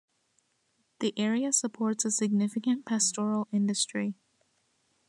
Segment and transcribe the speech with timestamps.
[0.99, 4.15] The area supports a significant pastoral industry.